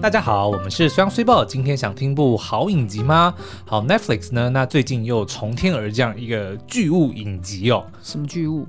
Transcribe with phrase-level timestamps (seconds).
[0.00, 3.34] 大家好，我们是虽阳虽报，今天想听部好影集吗？
[3.66, 7.84] 好，Netflix 呢，那最近又从天而降一个巨物影集哦。
[8.02, 8.66] 什么巨物？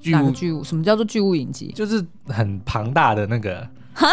[0.00, 0.16] 巨物？
[0.16, 0.64] 哪个巨物？
[0.64, 1.70] 什么叫做巨物影集？
[1.72, 3.64] 就是很庞大的那个。
[3.94, 4.08] 哈？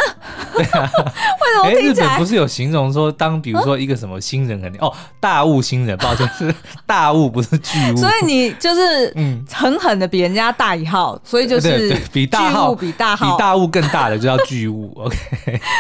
[0.64, 0.92] 对啊。
[1.42, 2.08] 为什么听起来？
[2.08, 6.54] 日本不是有形容说，当比如说一个什么新人很哦，大物新人，抱歉是
[6.86, 7.98] 大物，不是巨物。
[7.98, 14.92] 所以你就是嗯，狠狠的比人家大一号，所以就是比大号比大号比大物更大的就叫巨物。
[15.00, 15.18] OK，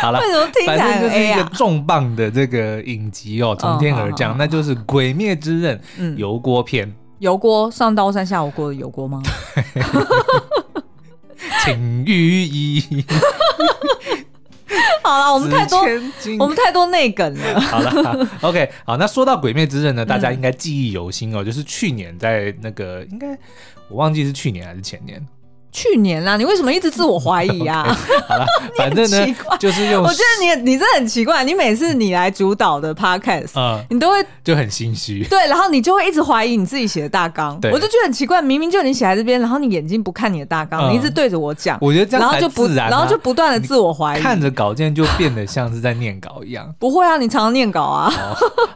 [0.01, 0.77] 好了，为什么听起来啊？
[0.77, 5.79] 反正就是一个重磅的这个影集哦，从天而降，那就是《鬼灭之刃》
[6.15, 6.93] 油锅篇。
[7.19, 9.21] 油锅上刀山下油锅的油锅吗？
[11.63, 13.05] 请予以。
[15.03, 15.79] 好了，我们太多，
[16.39, 17.59] 我们太多内梗了。
[17.61, 23.27] 好了， OK，好，那说到《鬼灭之刃》呢，大家应该记忆犹新哦，嗯、就是去年在那个，应该
[23.87, 25.25] 我忘记是去年还是前年。
[25.71, 27.85] 去年啦，你为什么一直自我怀疑啊？
[27.99, 28.45] Okay, 好了，
[28.77, 30.03] 反正呢，就是用。
[30.03, 35.23] 我觉得你你真的很奇怪，你每次你来主导的 podcast，嗯，你都会就很心虚。
[35.25, 37.59] 对，然后你就会一直怀疑你自己写的大纲。
[37.59, 41.77] 对，我就觉得很奇怪，明明就你写在这边，然后你眼睛不看你的大纲，嗯、你一直对着我讲。
[41.81, 46.73] 我觉得这样然后就不，然后就不断的自我怀疑，看着稿件就变得像是在念稿一样。
[46.79, 48.11] 不会啊，你常常念稿啊。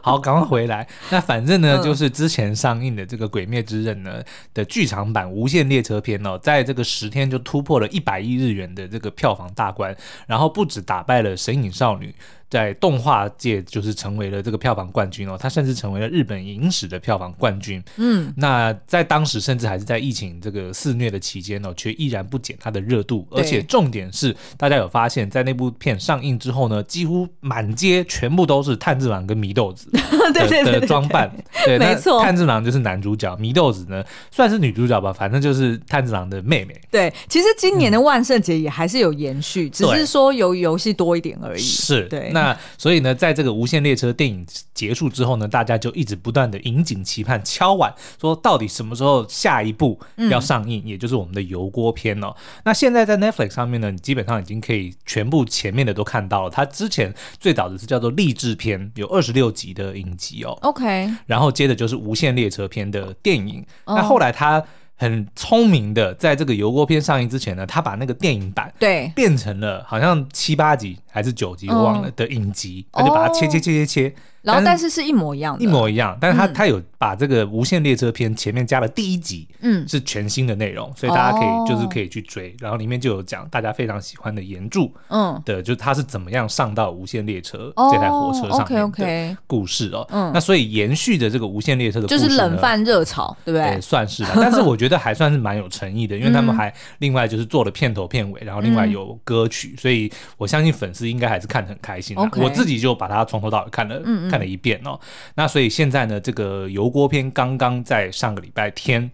[0.02, 0.86] 好，赶快回来。
[1.10, 9.96] 那反正呢，就是之前上映的这个《鬼灭之刃》呢的剧场版《无限列车篇》哦，在这个十天就突破了一百亿日元的这个票房大关，
[10.26, 12.08] 然后不止打败了《神隐少女》。
[12.54, 17.82] 在动画界就是成为了这个票房冠军哦，他甚至成为了日本影史的票房冠军。
[17.96, 23.26] 嗯，那在当时甚至还是在疫情这个肆虐的期间哦，却依然不减它的热度。
[23.32, 29.90] 而且重点是，大家有发现，在那部片上映之后呢，几乎满街全部都是炭治郎跟祢豆子
[30.32, 31.28] 的的装扮。
[31.64, 36.80] 对，没错，炭治郎就是男主角，祢豆子呢算是女主角吧，反正就是炭治郎的妹妹。
[36.88, 41.60] 对，其实今年的万圣节也还是有延续，只是说游游戏多一点而已。
[41.60, 42.43] 是，对，那。
[42.44, 49.98] 那所以呢，在这个无限列车电影结束之后呢，大家就一直不断的引颈期盼，敲碗说到底什么时候下一部
[50.30, 52.34] 要上映，嗯、也就是我们的油锅片哦。
[52.64, 56.50] 那现在在 Netflix 上面呢，你基本上已经可以全部前面的都看到了。
[56.50, 60.58] 它之前最早的是叫做励志片，有二十六集的影集哦。
[60.62, 63.64] OK，然后接着就是无限列车篇的电影。
[63.84, 63.96] Oh.
[63.96, 64.64] 那后来它。
[64.96, 74.14] 很聪明的，在这个油锅片上映之前呢，他把那个电影版对变成了好像七八集还是九集，我忘了的影集，他就把它切切切切切。
[74.44, 76.16] 然后，但是是一模一样的，一模一样。
[76.20, 82.54] 但是他他有把这个无限列车篇前面加了第一集，嗯，是全新的内容，所以大家可以就是可以去追。
[82.60, 90.06] 然后里面就有讲大家非常喜欢的炎柱，嗯，的就是他是怎么样上到无限列车这台火车上面的故事哦。
[90.10, 93.80] 嗯，那所以延续的这个无限列车的故事就是冷饭热炒，对不对？
[93.80, 94.32] 算是吧。
[94.36, 102.30] 但是我觉得还算是蛮有诚意的，因为他们还另外就是做了片头片尾，然后另外有歌曲，所以我相信粉丝应该还是看得很开心的。
[102.36, 104.00] 我自己就把它从头到尾看了，
[104.34, 104.98] 看了一遍哦。
[105.36, 109.08] 那所以现在呢，这个油锅篇刚刚在上个礼拜天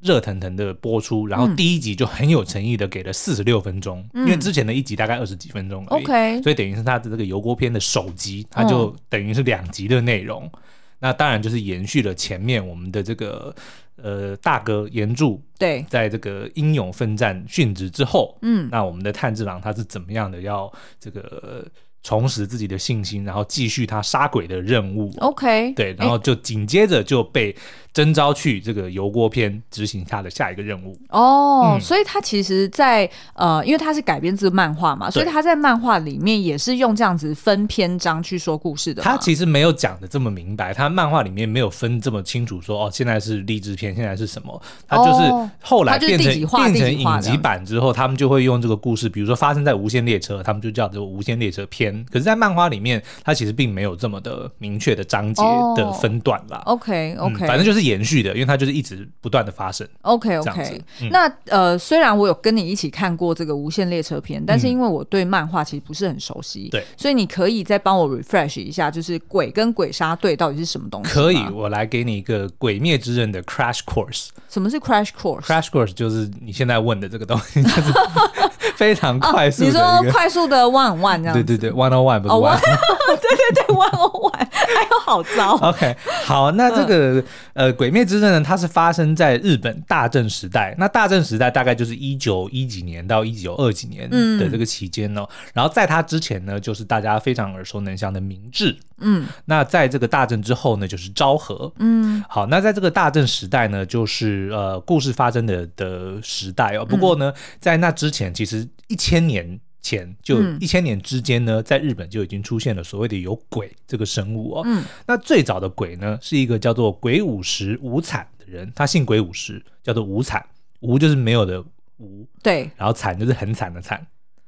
[0.00, 10.44] 热腾腾的播出，然后第一集就很有诚意的给了四十六分钟，嗯、因为之前的一集大概二十几分钟而已，OK，所以等于是他的这个油锅篇的首集，它就等于是两集的内容。
[10.44, 10.60] 嗯、
[11.00, 13.52] 那当然就是延续了前面我们的这个
[13.96, 21.66] 呃大哥炎柱对，在这个英勇奋战殉职之后，嗯，那我们的炭治郎他是怎么样的要这个。
[22.04, 25.12] 重拾自己的信心，然后继续他杀鬼的任务。
[25.18, 27.56] OK，对，然后就紧接着就被
[27.94, 30.98] 征召去这个油锅篇执行他的下一个任务。
[31.08, 39.00] 哦，嗯、所以他其实在，在呃，因为他是改编自漫画嘛，所以他在漫画里面也是用这样子分篇章去说故事的。
[39.02, 44.60] 他其实没有讲的这么明白，他漫画里面没有分这么清楚说，说哦，现在是励志片，现在是什么？
[44.88, 52.04] 他就是后来变成、哦、变成影集版之后，他们就会用这个故事，比如说发生在无限列车，他们就叫做无限列车篇。
[52.10, 55.42] 可是，在漫画里面，它其实并没有这么的明确的章节
[55.76, 56.62] 的分段啦。
[56.66, 59.86] Oh, OK OK，、嗯、反正就是延续的，因为它就是一直不断的发生。
[60.02, 71.10] OK OK，、嗯、那呃，虽然我有跟你一起看过这个无限列车篇，但是因为我对漫画其实不是很熟悉，对、嗯，所以你可以再帮我 refresh 一下，就是鬼跟鬼杀队到底是什么东西？
[71.12, 74.28] 可以，我来给你一个鬼灭之刃的 crash course。
[74.48, 77.92] 什么是 crash course？crash course 就是你现在问的这个东西，就是
[78.76, 79.66] 非常快速、哦。
[79.66, 81.44] 你说快速的 one on one 这样子？
[81.44, 82.20] 对对对，one on one。
[82.20, 85.54] 不是，one，对对对，one on one，哎呦，好糟。
[85.68, 87.22] OK，好，那这个、
[87.52, 90.74] 呃，《鬼灭之刃》呢，它是发生在日本大正时代。
[90.78, 95.28] 那大正时代大概就是一九一几年到一九二几年的这个期间哦。
[95.52, 98.76] 然后在它之前呢，就是大家非常耳熟能详的明治。
[98.98, 101.72] 嗯，那在这个大正之后呢，就是昭和。
[101.78, 106.84] 嗯，好，那在这个大正时代呢，就是呃，故事发生的的时代哦。
[106.84, 109.60] 不过呢，在那之前，其实一千年。
[109.84, 114.62] 前，就一千年之间呢，在日本就已经出现了所谓的有鬼这个生物哦。
[114.64, 120.42] 嗯，那最早的鬼呢，是一个叫做鬼五十无惨的人，他姓鬼五十，叫做无惨，
[120.80, 121.62] 无就是没有的
[121.98, 124.04] 无，对，然后惨就是很惨的惨。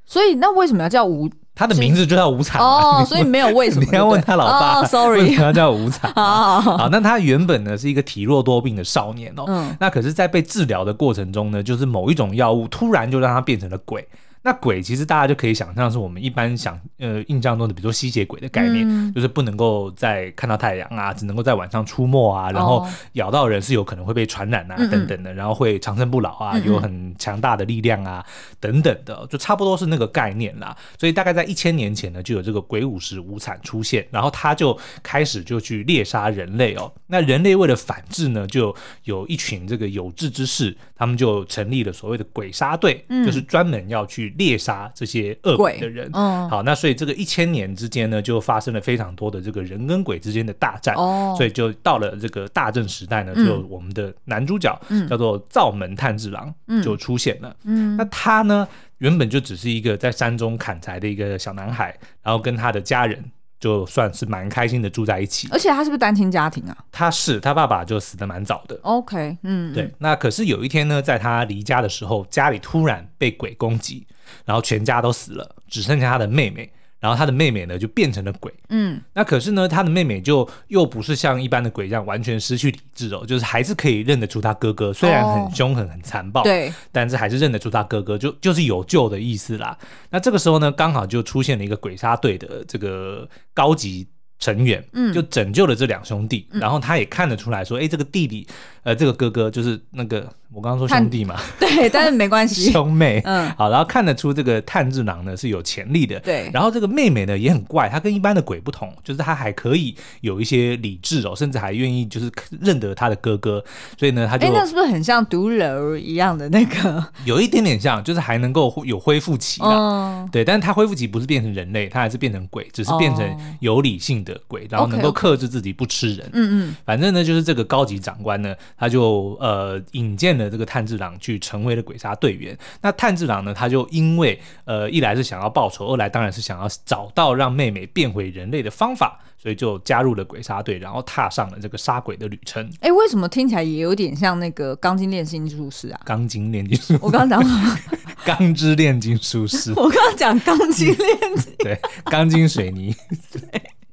[0.06, 1.28] 所以那为什么要叫无？
[1.58, 3.84] 他的名字就叫无惨 哦，所以没有为什么。
[3.84, 6.12] 你要问他老爸，sorry，为什么要叫无惨？
[6.14, 14.06] 啊， 好，那他原本呢是一个体弱多病的少年哦，嗯，那可是，在被治疗的过程中呢，就是某一种药物突然就让他变成了鬼。
[14.46, 28.24] 那鬼其实大家就可以想象是我们一般想呃印象中的，比如说吸血鬼的概念，嗯、就是不能够在看到太阳啊，只能够在晚上出没啊，然后咬到人是有可能会被传染啊、嗯、等等的，然后会长生不老啊，嗯、有很强大的力量啊
[28.60, 30.76] 等等的，就差不多是那个概念啦。
[30.96, 36.92] 所以大概在一千年前呢，就有这个鬼武士无惨出现，然后他就开始就去猎杀人类哦。
[37.08, 38.72] 那人类为了反制呢，就
[39.02, 44.35] 有一群这个有志之士，他们就成立了所谓的鬼杀队，嗯、就是专门要去。
[44.38, 54.78] 猎杀这些恶鬼的人，嗯，好，那所以这个一千年之间呢，就发生了非常多的这个人跟鬼之间的大战，哦，所以就到了这个大正时代呢，就我们的男主角
[55.08, 58.66] 叫做灶门炭治郎就出现了，嗯，那他呢
[58.98, 63.22] 原本就只是一个在山中砍柴的一个小男孩，然后跟他的家人。
[63.58, 66.76] 就算是蛮开心的住在一起，而且他是不是单亲家庭啊？
[66.92, 68.78] 他是，他爸爸就死的蛮早的。
[68.82, 69.90] OK，嗯，对。
[69.98, 74.06] 那可是有一天呢，在他离家的时候，家里突然被鬼攻击，
[74.44, 76.70] 然后全家都死了，只剩下他的妹妹。
[76.98, 78.52] 然后他的妹妹呢，就变成了鬼。
[78.70, 89.76] 嗯，那可是呢，他的妹妹就又不是像一般的鬼一样完全失去理智哦，就是还是可以认得出他哥哥，虽然很凶狠、很残暴，对，但是还是认得出他哥哥，就就是有救的意思啦。
[90.10, 94.08] 那这个时候呢，刚好就出现了一个鬼杀队的这个高级
[94.38, 96.46] 成员，嗯，就拯救了这两兄弟。
[96.52, 98.46] 然后他也看得出来说，哎，这个弟弟，
[98.82, 100.32] 呃，这个哥哥就是那个。
[100.54, 112.30] 我刚刚说兄弟嘛， 对，但是没关系， 兄妹，嗯，好，然后看得出这个炭治郎呢是有潜力的，对，然后这个妹妹呢也很怪，她跟一般的鬼不同，就是她还可以有一些理智哦，甚至还愿意就是
[112.60, 113.62] 认得她的哥哥，
[113.98, 117.04] 所以呢，她就，哎，那是不是很像毒瘤一样的那个？
[117.26, 131.06] 有一点点像，就是还能够有恢复期的，嗯，对，但是她恢复期不是变成人类，她还是变成鬼，只是变成有理性的鬼，哦，然后能够克制自己不吃人，嗯嗯，反正呢，就是这个高级长官呢，他就呃引荐了这个炭治郎。
[131.18, 132.56] 去成为了鬼杀队员。
[132.82, 133.54] 那炭治郎呢？
[133.54, 142.64] 他就因为呃，一来是想要报仇，二来当然是想要找到让妹妹变回人类的方法，所以就加入了鬼杀队，然后踏上了这个杀鬼的旅程。
[142.80, 146.00] 哎、欸，为什么听起来也有点像那个钢筋炼金术师啊？
[146.04, 147.78] 钢筋炼金术，我刚刚讲
[148.24, 152.94] 钢之炼金术师，我刚刚讲钢筋炼金， 对，钢筋水泥。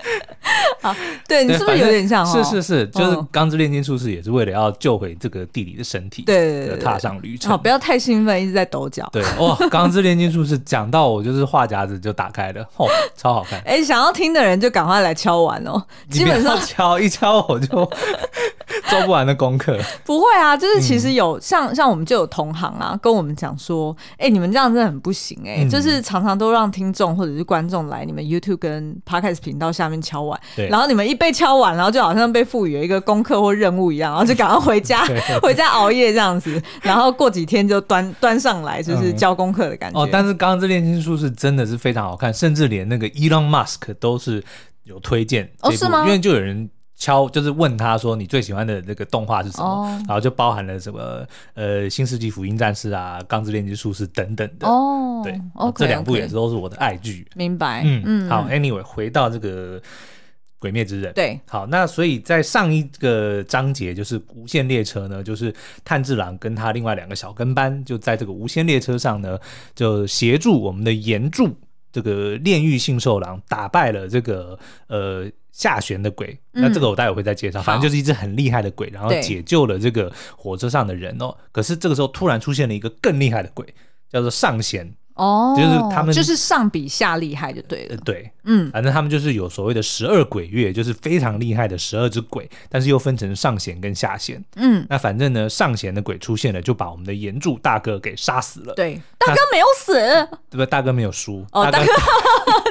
[0.80, 0.94] 好，
[1.26, 2.24] 对你是不是有点像？
[2.24, 7.50] 是是是，就是钢之炼金术士也是为了要救回这个弟弟的身体，对踏上旅程。
[7.50, 9.08] 好，不要太兴奋，一直在抖脚。
[9.12, 12.86] 对，哇， 钢之炼金术士讲到我就是话匣子就打开了，哦，
[13.16, 13.60] 超好看。
[13.64, 15.82] 哎，想要听的人就赶快来敲完哦。
[16.10, 17.66] 基本上敲一敲我就
[18.88, 19.78] 做不完的功课。
[20.04, 30.40] 不会啊，就是其实有像像我们就有同行啊，跟我们讲说，哎，你们这样真的很不行哎，就是常常都让听众或者是观众来你们 YouTube 跟 Podcast 频道下面敲完。
[30.56, 35.04] 对，然后你们一被敲完，然后就好像被赋予了一个功课或任务一样， 然后就赶快回家，
[35.42, 39.98] 回家熬夜这样子，然后过几天就端端上来，就是交功课的感觉。
[39.98, 44.42] 嗯、哦，但是《刚刚这炼金术是》真的是非常好看，甚至连那个 Elon Musk 都是
[44.84, 46.04] 有推荐哦，是吗？
[46.06, 46.68] 因为就有人
[46.98, 51.24] 敲，就是问他说你最喜欢的那个动画是什么，哦、然后就包含了什么
[51.54, 55.22] 呃《新世纪福音战士》啊，《钢之炼金术士》等等的哦。
[55.24, 57.26] 对，okay, 这两部也是都是我的爱剧。
[57.34, 57.82] 明白。
[57.86, 58.28] 嗯嗯。
[58.28, 59.80] 好，Anyway，回到这个。
[60.60, 69.38] 鬼灭之刃，对，好，那所以在上一个章节就是无限列车呢，就是炭治郎跟他另外两个小跟班就在这个无限列车上呢，
[69.76, 71.56] 就协助我们的岩柱
[71.98, 81.36] 这个炼狱性兽狼打败了这个呃下弦的鬼，嗯、那这个我待会会再介绍，反正就是一只很厉害的鬼，然后解救了这个火车上的人哦。
[81.50, 83.66] 可是这个时候突然出现了一个更厉害的鬼，
[84.08, 84.94] 叫做上弦。
[85.18, 87.96] 哦，就是他们就是上比下厉害就对了。
[87.98, 94.42] 对，嗯，反正他们就是有所谓的十二鬼月，就是非常厉害的十二只鬼，但是又分成上弦跟下弦。
[94.56, 98.74] 嗯，那反正呢，上弦的鬼出现了，就把我们的炎柱大哥给杀死了。
[98.74, 99.92] 对，大哥没有死，
[100.48, 100.64] 对吧？
[100.64, 101.44] 大哥没有输。
[101.52, 101.92] 哦，大哥，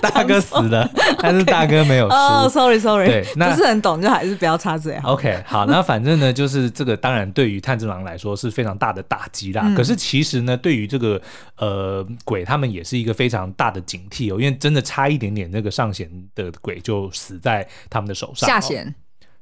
[0.02, 0.90] 大哥 死了，
[1.20, 2.16] 但是大哥没有输。
[2.16, 5.14] 哦，sorry，sorry，对，那不是很懂，就还是不要插嘴好。
[5.14, 9.72] OK，好，那反正呢，就是这个当然对于炭治郎来说是非常大的打击啦。
[9.76, 11.22] 可是其实呢，对于这个
[11.58, 13.18] 呃鬼，他们也是一个。
[13.18, 18.48] 非常大的警惕哦，因为真的差一点点，那个上弦的鬼就死在他们的手上。
[18.48, 18.94] 下弦，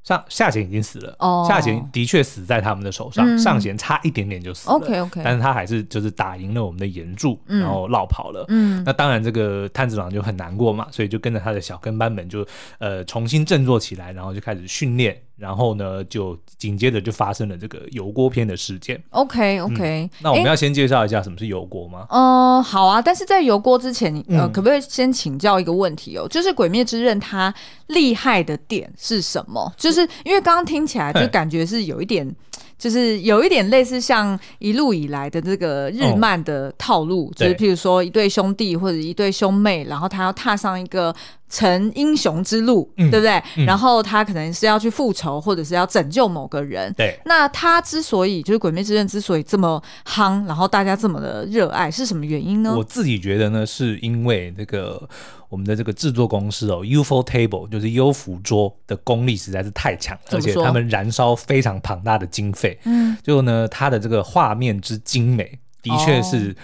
[0.01, 4.75] 上下弦已经死了，哦，下弦的确死在他们的手上，嗯、上弦差一点点就死了。
[4.75, 8.45] OK OK，但是他还是就是打赢了我们的炎柱，嗯、然后落跑了。
[8.47, 12.47] 嗯，那当然这个炭治郎就很难过嘛，所以就跟着他的小跟班们就
[12.77, 15.21] 呃重新振作起来，然后就开始训练。
[15.37, 19.01] 然后呢，就紧接着就发生了这个油锅片的事件。
[19.09, 22.05] OK OK，、嗯、那我们要先介绍一下什么是油锅吗？
[22.09, 23.01] 嗯、呃，好啊。
[23.01, 26.27] 但是在油锅之前，你呃，可不可以先请教一个问题哦？
[26.29, 27.53] 就是《鬼灭之刃》它
[27.87, 29.71] 厉害的点是什么？
[29.77, 32.35] 就是因为刚刚听起来就感觉是有一点。
[32.77, 41.15] 就是有一点类似像一路以来的这个日漫的套路，哦、就是譬如说一对兄弟或者一对兄妹，然后他要踏上一个
[41.49, 43.41] 成英雄之路，嗯、对不对？
[43.57, 46.93] 嗯、然后他可能是要去复仇，或者是要拯救某个人。
[46.93, 47.19] 对。
[47.25, 52.75] 那他之所以就是《鬼灭之刃》之所以这么夯，然后大家这么的热爱，是什么原因呢？
[52.75, 55.07] 我自己觉得呢，是因为那个。
[55.47, 62.77] 我们的这个制作公司哦，ufotable 就是优福桌的功力实在是太强，而且他们燃烧非常庞大的经费。
[62.83, 66.49] 嗯，就呢，它的这个画面之精美，的确是。
[66.49, 66.55] 哦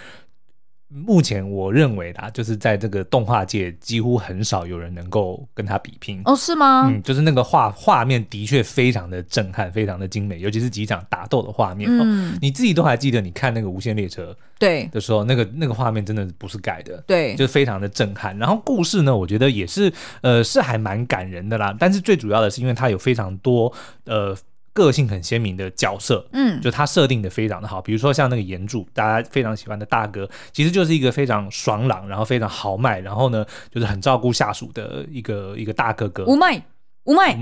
[0.94, 6.22] 目前我认为啦，就是在这个动画界，几乎很少有人能够跟他比拼。
[6.26, 6.90] 哦，是吗？
[6.92, 11.90] 嗯，就是那个画画面的确非常的震撼，非常的精美，尤其是几场打斗的画面。
[11.90, 18.38] 嗯、哦，你自己都还记得，你看那个无限列车对的时候，那个那个画面真的不是改的，对，就非常的震撼。
[18.38, 21.76] 然后故事呢，我觉得也是，呃，是还蛮感人的啦。
[21.80, 23.72] 但是最主要的是，因为它有非常多，
[24.06, 24.36] 呃。
[24.74, 36.26] 个性很鲜明的角色，嗯，就他设定的非常的好，比如说像那个炎柱，大家非常喜欢的大哥，其实就是一个非常爽朗，然后非常豪迈，然后呢，就是很照顾下属的一个一个大哥哥。
[36.26, 36.62] 无麦，
[37.04, 37.34] 无麦，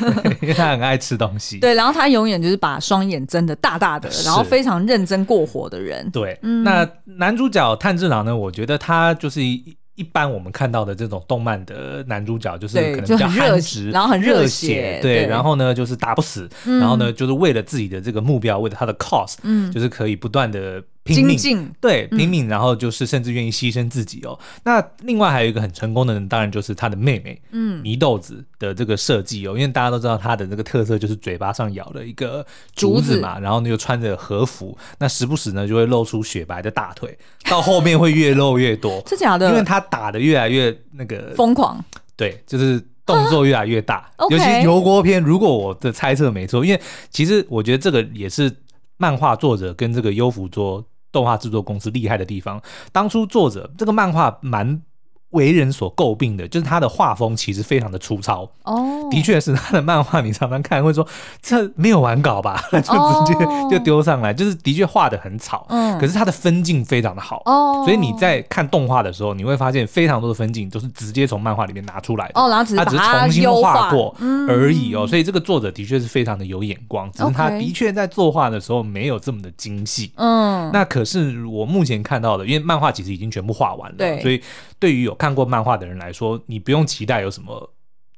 [0.40, 1.58] 因为他很爱吃东西。
[1.58, 6.08] 对，然后他永远就是把双眼睁得大大的，然后非常认真过活的人。
[6.10, 8.36] 对，嗯、那男主角炭治郎呢？
[8.36, 9.40] 我觉得他就是
[9.98, 10.08] 一。
[10.10, 20.82] 般我们看到的这种动漫的男主角，就是可能比较憨直，然后很热血，对，然后呢就是打不死，然后呢就是为了自己的这个目标，为了他的 cause，嗯，就是可以不断的。
[21.14, 21.70] 拼命，进。
[21.80, 24.38] 对，拼命，然后就是甚至愿意牺牲自己哦。
[24.40, 33.18] 嗯、那另外还有一个很成功的人，当然就是他的妹妹，嗯，祢豆子的这个设计哦，因为大家都知道他的这个特色就是嘴巴上咬了一个竹子。
[33.18, 37.18] 嘛，子然后呢又穿着和服，那时不时呢就会露出雪白的大腿，
[37.50, 39.48] 到后面会越露越多， 是假的？
[39.50, 41.84] 因为他打的越来越那个疯狂，
[42.16, 48.54] 对，就是动作越来越大，尤其油锅篇，如果我的猜测没错，因为其实我觉得这个也是
[48.98, 50.84] 漫画作者跟这个幽浮桌。
[51.10, 52.60] 动画制作公司厉害的地方，
[52.92, 54.82] 当初作者这个漫画蛮
[55.30, 58.48] 为人所诟病的，就是他的画风其实非常的粗糙。
[58.62, 61.06] 哦，的确是他的漫画，你常常看会说
[61.42, 63.34] 这没有完稿吧， 就直接
[63.70, 65.66] 就丢上来，就是的确画的很草。
[65.68, 67.42] 嗯，可是他的分镜非常的好。
[67.44, 72.32] 哦，所以你在看动画的时候，你会发现非常多的分镜都是直接从漫画里面拿出来的。
[72.40, 74.14] 哦，然后只是他只是重新画过
[74.48, 75.06] 而已哦。
[75.06, 80.10] 所以这个作者的确是非常的有眼光，只是他的确在作画的时候没有这么的精细。
[80.16, 84.40] 嗯，那可是我目前看到的，因为漫画其实已经全部画完了，对，所以
[84.78, 87.70] 对于有看过漫画的人来说，你不用期待有什么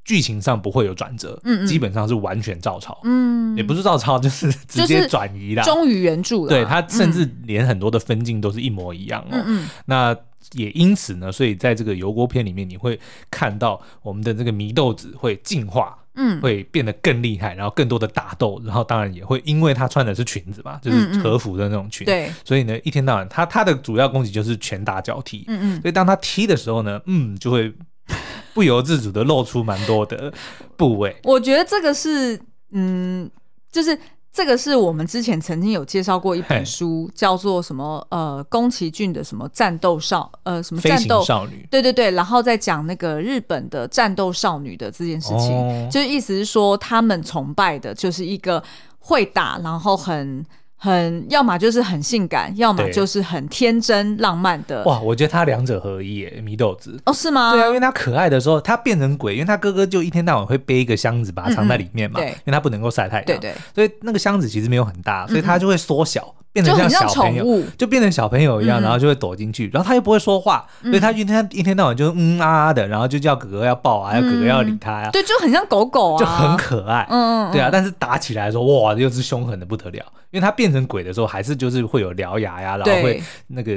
[0.04, 6.48] 剧情上不会有转折，嗯，嗯，基本上是完全照抄，嗯，也不是照抄，就是直接转移啦，忠于原著了。
[6.48, 9.28] 对，他甚至连很多的分镜都是一模一样哦。
[9.32, 10.16] 嗯，嗯，那
[10.52, 12.98] 也因此呢，所以在这个油锅片里面，你会
[13.30, 15.96] 看到我们的这个祢豆子会进化。
[16.22, 27.72] 嗯，会变得更厉害，然后更多的打斗，然后当然也会因为他穿的是裙子嘛，就是和服的那种裙，对，所以呢，一天到晚他他的主要攻击就是拳打脚踢，嗯嗯，所以当他踢的时候呢，嗯，就会
[28.52, 30.32] 不由自主的露出蛮多的
[30.76, 31.16] 部位。
[31.24, 32.38] 我觉得这个是，
[32.72, 33.30] 嗯，
[33.72, 33.98] 就是。
[34.32, 48.62] 这个是我们之前曾经有介绍过一本书，叫做什么呃宫崎骏的什么战斗少呃什么战斗少女，对对对，然后再讲那个日本的战斗少女的这件事情，哦、就是意思是说他们崇拜的就是一个
[48.98, 50.44] 会打，然后很。
[50.82, 54.82] 很，要么就是很性感，要么就是很天真浪漫的。
[54.84, 56.98] 哇，我觉得他两者合一耶，米豆子。
[57.04, 57.52] 哦，是吗？
[57.52, 62.18] 对啊，因为他可爱的时候，他变成鬼，因为他哥哥就一天到晚会背一个箱子，把它藏在里面嘛。
[62.18, 63.26] 嗯嗯对，因为他不能够晒太阳。
[63.26, 63.54] 对对。
[63.74, 66.34] 所以那个箱子其实没有很大，所以他就会缩小。
[66.52, 83.72] 变成像小朋友，就，就变成小朋友一样，然后就会躲进去，嗯、然后他又不会说话，嗯、所以他一天一天到晚就嗯啊啊的，然后就叫哥哥要抱啊，要哥哥要理他呀、啊，对，就很像狗狗啊，就很可爱，嗯，对啊，但是打起来的时候，哇，又是凶狠的不得了，因为他变成鬼的时候，还是就是会有獠牙呀，然后会那个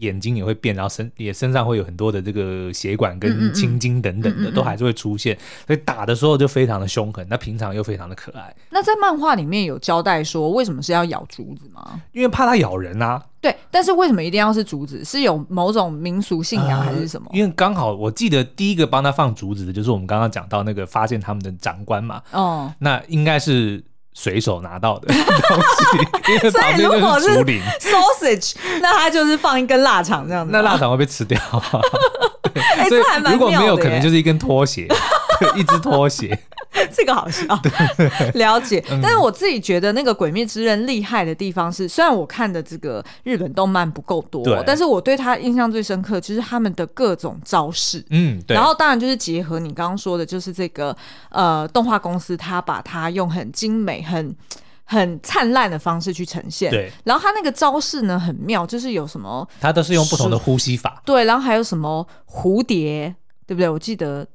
[0.00, 5.36] 眼睛也会变，然后身也身上会有很多的这个血管跟青筋等等的，嗯嗯嗯都还是会出现，
[5.66, 8.54] 所以打的时候就非常的凶狠，那平常又非常的可爱。
[8.70, 12.00] 那在漫画里面有交代说为什么是要咬竹子吗？
[12.12, 13.22] 因为怕它咬人啊。
[13.40, 15.04] 对，但是为什么一定要是竹子？
[15.04, 17.28] 是有某种民俗信仰还是什么？
[17.32, 22.20] 呃、因为刚好我记得第一个帮他放竹子的就是我们刚刚讲到那个发现他们的长官嘛。
[22.32, 23.84] 哦，那应该是。
[24.12, 25.60] 随手拿到的 东
[26.40, 27.28] 西，所以如果是
[27.80, 31.38] sausage， 那它就是放一根腊肠这样子，那腊肠会被吃掉。
[32.54, 34.88] 欸、所以如果没有，可能就是一根拖鞋，
[35.54, 36.36] 一只拖鞋。
[37.08, 37.46] 这个好笑，
[38.36, 38.84] 了解。
[39.02, 48.04] 但是我自己觉得那个《鬼灭之刃》厉害的地方是，虽然我看的这个日本动漫不够多，但是我对他印象最深刻就是他们的各种招式。
[48.10, 48.54] 嗯，对。
[48.54, 50.94] 然后当然就是结合你刚刚说的，就是这个
[51.30, 54.36] 呃动画公司，他把它用很精美、很
[54.84, 56.70] 很灿烂的方式去呈现。
[56.70, 56.92] 对。
[57.04, 61.00] 然后他那个招式呢很妙，就是有什么，他都是用不同的呼吸法。
[61.06, 63.14] 对，然后还有什么蝴蝶，
[63.46, 63.66] 对不对？
[63.66, 64.26] 我记得。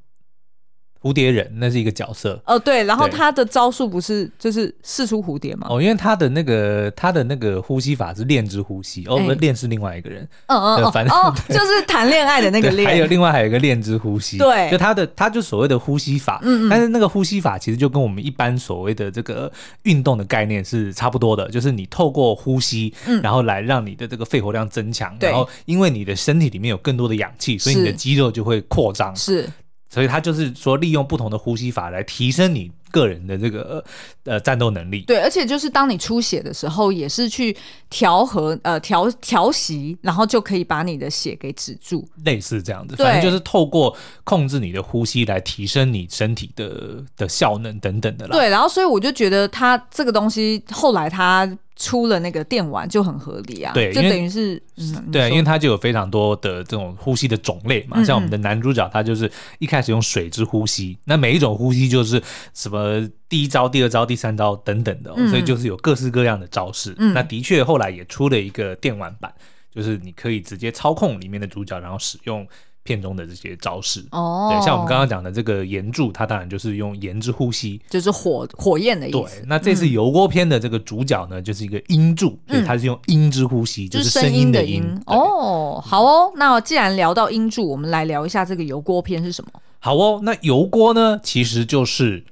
[1.03, 2.41] 蝴蝶人，那是一个角色。
[2.45, 5.67] 哦，对，然后他的招数不是就是试出蝴蝶吗？
[5.69, 11.13] 哦，因为他的那个他的那个呼吸法是恋之呼吸，哦，不是恋是另外一个人，嗯嗯，反正
[11.49, 19.51] 就是谈恋爱的那个 恋，还有另外还有一个恋之呼吸，对，就他的他就所谓的呼吸法，嗯嗯，但是那个呼吸法其实就跟我们一般所谓的这个
[19.83, 29.49] 运动的概念是差不多的，就是你透过呼吸，然后来让你的这个肺活量增强，然后因为你的身体里面有更多的氧气，所以你的肌肉就会扩张，是。
[29.93, 33.83] 所以他就是说，利用不同的呼吸法来提升你个人的这个
[34.23, 35.01] 呃战斗能力。
[35.07, 37.55] 对，而且就是当你出血的时候，也是去
[37.89, 42.07] 调和呃调调息，然后就可以把你的血给止住。
[42.23, 48.37] 类似这样子，反正就是透过控制你的呼吸来提升你身体的的效能等等的啦。
[48.37, 51.57] 对，然后所以我就觉得他这个东西后来他。
[51.75, 62.21] 出了那个电玩就很合理啊，对，就等于是，嗯、对，因为它就有非常多的这种呼吸的种类嘛，嗯嗯，像我们的男主角他就是一开始用水之呼吸，那每一种呼吸就是
[62.53, 62.82] 什么
[63.27, 66.95] 第一招、第二招、第三招等等的，哦，嗯、所以就是有各式各样的招式。
[66.97, 69.33] 嗯、那的确后来也出了一个电玩版，
[69.73, 72.47] 就是你可以直接操控里面的主角，然后使用。
[72.85, 79.39] 片中的这些招式哦，对，像我们刚刚讲的这个炎柱，它当然就是用炎之呼吸，就是火火焰的意思。
[79.39, 84.83] 对，那这次油锅篇的这个主角呢，就是一个音柱，所以它是用音之呼吸，就是声音的音。
[85.05, 89.51] 哦，好哦，那既然聊到音柱，我们来聊一下这个油锅篇是什么？
[89.79, 92.25] 好哦，那油锅呢，其实就是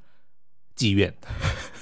[0.81, 1.13] 妓院。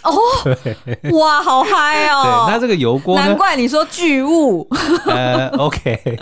[0.03, 2.45] 哦，对哇，好嗨哦！
[2.47, 4.67] 对，那这个油锅，难怪你说巨物。
[5.05, 6.17] 呃，OK，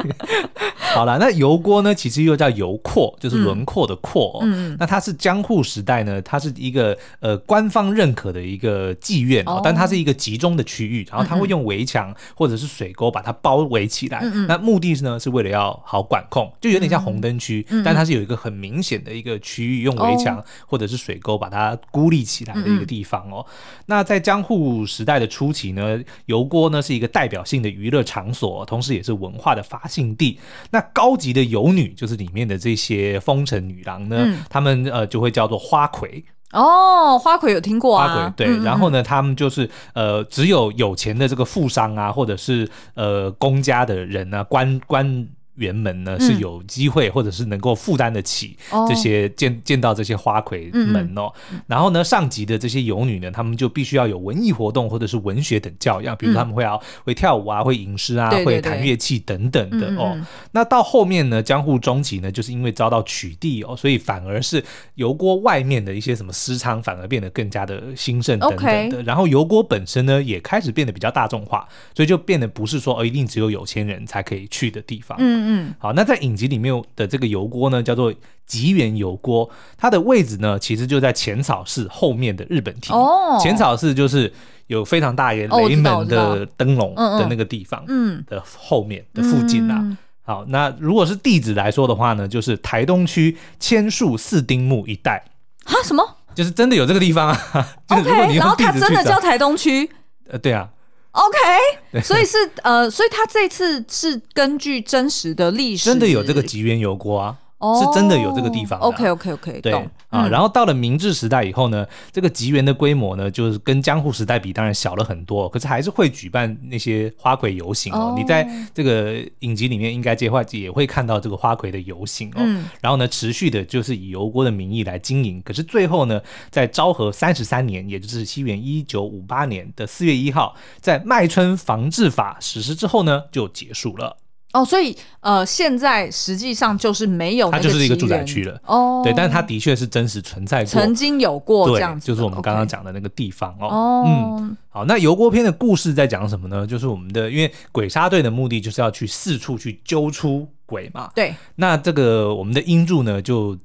[0.94, 4.40] 好了，那油锅呢，其实又叫油廓，就是轮廓的廓。
[4.44, 14.20] 嗯，那它是江户时代呢，它是一个呃官方认可的一个妓院哦，但它是一个集中的区域，然后它会用围墙或者是水沟把它包围起来。
[14.24, 23.46] 嗯，那目的是呢是为了要好管控，就有点像红灯区，但它是有一个很明显的一个区域，用围墙或者是水沟把它孤立起来的一个地方哦。
[23.86, 30.40] 那在江户时代的初期呢，油锅呢是一个代表性的娱乐场所，同时也是文化的发信地。
[30.72, 36.24] 那高级的游女，就是里面的这些风尘女郎呢，嗯、他们呃就会叫做花魁。
[36.52, 38.08] 哦，花魁有听过啊？
[38.08, 45.28] 花魁对，嗯嗯，然后呢，他们就是呃只有有钱的这个富商啊，或者是呃公家的人啊，官官。
[45.58, 48.56] 员们呢是有机会，或者是能够负担得起
[48.88, 51.32] 这些见、嗯、见到这些花魁们哦。
[51.68, 60.16] 然后呢，上级的这些游女呢，他们就必须要有文艺活动或者是文学等教养，比如他们会要会跳舞啊，会吟诗啊，会弹乐器等等的哦。
[60.52, 64.64] 那到后面呢，江户中期呢，就是因为遭到取缔哦，所以反而是
[64.96, 69.02] 油锅外面的一些什么私娼反而变得更加的兴盛等等的。
[69.04, 75.18] 然后油锅本身呢，也开始变得比较大众化，所以就变得不是说哦，一定只有有钱人才可以去的地方。
[75.20, 75.47] 嗯。
[75.48, 78.14] 嗯，好，那在影集里面的这个油锅呢，叫做
[78.46, 82.94] 吉原油锅，它的位置呢，其实就在浅草寺后面的日本庭。
[82.94, 84.32] 哦，浅草寺就是
[84.68, 89.78] 有非常大一个雷门的灯笼的那个地方，嗯，的后面的附近啊。
[89.80, 95.24] 嗯嗯、好，那如果是地址来说的话呢，就是台东区千树四丁目一带。
[95.64, 95.74] 啊？
[95.84, 96.04] 什么？
[96.36, 97.68] 就是真的有这个地方啊？
[97.88, 99.90] OK，然后它真的叫台东区？
[100.30, 100.70] 呃，对啊。
[101.18, 107.36] OK，所以是呃，所以他这次是根据真实的历史，真的有这个吉原油锅啊。
[107.60, 108.80] 是真的有这个地方。
[108.80, 109.74] OK OK OK，对
[110.10, 110.28] 啊。
[110.28, 115.50] 然后到了明治时代以后呢，这个吉原的规模呢，就是跟江户时代比，当然小了很多。
[115.50, 118.14] 可是还是会举办那些花魁游行哦。
[118.18, 122.64] 你在这个影集里面应该接话也会看到这个花魁的游行哦。
[122.80, 125.42] 然后呢，持续的就是以油锅的名义来经营。
[125.44, 134.18] 可是最后呢，在昭和三十三年，也就是西元一九五八年的四月一号，在麦村防治法实施之后呢，就结束了。
[134.60, 138.60] 哦，所以呃，现在实际上就是没有，它就是一个住宅区了。
[138.66, 143.68] 哦，对，但是它的确是真实存在过，曾经有过这样子，就是我们刚刚讲的那个地方哦。
[143.68, 144.04] 哦，
[144.40, 146.66] 嗯，好，那油锅篇的故事在讲什么呢？
[146.66, 151.12] 就是我们的，因为鬼杀队的目的就是要去四处去揪出鬼嘛。
[151.14, 153.58] 对，那这个我们的英柱呢就。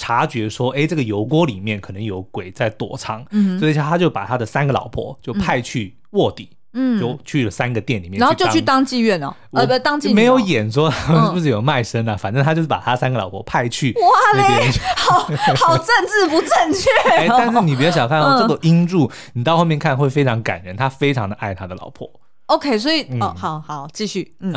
[0.00, 6.56] 察觉说，哎，这个油锅里面可能有鬼在躲藏，嗯、所以他就把他的三个老婆就派去卧底，嗯，
[7.00, 12.14] 就去了三个店里面，然后就去当妓院哦，呃，不，当妓院没有演说他们是不是有卖身啊？
[12.14, 17.10] 嗯、反正他就是把他三个老婆派去，哇嘞，好好政治不正确、哦。
[17.16, 22.08] 哎，但是你别小看哦，嗯、这个英柱，你到后面看会非常感人，他非常的爱他的老婆。
[22.48, 24.52] OK，所以、嗯、哦，好好继续，嗯，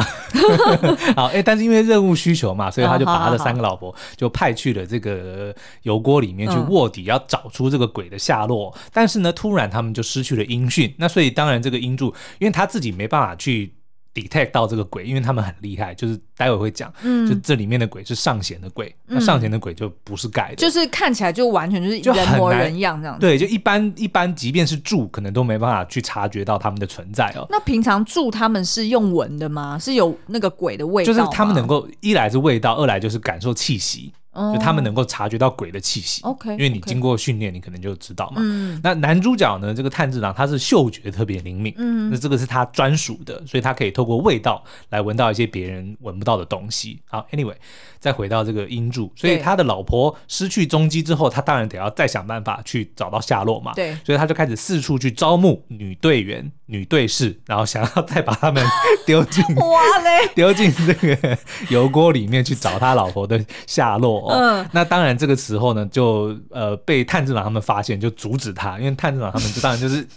[1.16, 8.74] 好，哎、欸，但是因为任务需求嘛，所以他就把他的三个老婆就派去了这个油锅里面去卧底，要找出这个鬼的下落。
[8.76, 13.74] 嗯、但是呢，突然他们就失去了音讯，那所以当然这个音柱，因为他自己没办法去。
[14.14, 23.22] Detect 到这个鬼，因为他们很厉害，就是待会会讲，嗯，就这里面的鬼是上弦的鬼，嗯、那上弦的鬼就不是盖的，就是看起来就完全就是人模人样这样子。
[23.22, 27.46] 对，就一般一般，即便是住，可能都没办法去察觉到他们的存在哦。
[27.50, 29.80] 那平常住他们是用闻的吗？
[29.80, 31.14] 是有那个鬼的味道？
[31.14, 34.12] 就是他们能够一来是味道，二来就是感受气息。
[34.34, 38.38] 就他们能够察觉到鬼的气息，OK，因为你经过训练，你可能就知道嘛。
[38.38, 39.74] 嗯，那男主角呢？
[39.74, 47.02] 这个炭治郎他是嗅觉特别灵敏，嗯，那这个是他专属的，所以他可以透过味道来闻到一些别人闻不到的东西。
[47.10, 47.56] 好，Anyway，
[48.02, 53.74] 再回到这个英柱，所以他的老婆失去踪迹之后，他当然得要再想办法去找到下落嘛。
[53.76, 58.66] 对，所以他就开始四处去招募女队员、女队士，然后想要再把他们
[59.06, 61.38] 丢进 哇嘞， 丢进这个
[61.70, 64.32] 油锅里面去找他老婆的下落。
[64.32, 70.08] 嗯，那当然，这个时候呢，就呃被探治郎他们发现，就阻止他，因为探治郎他们就当然就是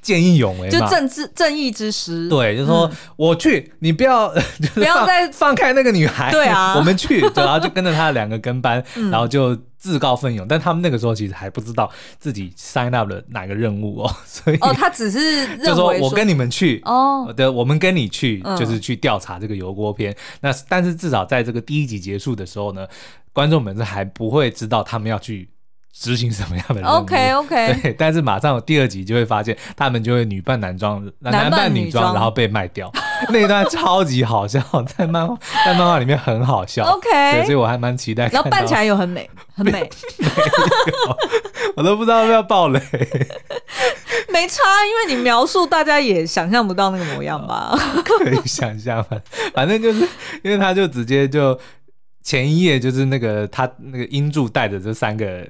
[0.00, 4.28] 见义勇为嘛，就正治正义之师，对，就说、嗯、我去，你不要
[4.74, 9.56] 不要再放开那个女孩，对啊， 我们去，然后就跟着他的两个跟班，嗯、 然后就。
[9.82, 20.12] 自告奋勇，但他们那个时候其实还不知道自己 sign up 了哪个任务哦，所以哦，他只是就说我跟你们去哦，对，我们跟你去，就是去调查这个油锅片。
[20.12, 22.86] 嗯、那但是至少在这个第一集结束的时候呢，
[23.32, 25.48] 观众们是还不会知道他们要去。
[25.92, 32.90] 执行什么样的任务？OK OK， 对，但是马上有第二集就会发现，他们就会女扮男装，男扮女装，然后被卖掉。
[33.28, 34.60] 那一段超级好笑，
[34.96, 36.84] 在漫画在漫画里面很好笑。
[36.84, 38.26] OK，对，所以我还蛮期待。
[38.28, 39.88] 然后扮起来又很美， 很美。
[41.76, 42.80] 我都不知道要不要爆雷。
[44.32, 47.78] 没差，因为你描述，大家也想象不到那个模样吧？
[48.04, 49.04] 可以想象，
[49.54, 50.00] 反正就是
[50.42, 51.58] 因为他就直接就。
[52.24, 55.44] 前一页就是那个他那个音柱带着这三个